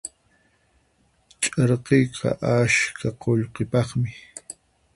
[1.41, 4.11] Ch'arkiyqa askha qullqipaqmi.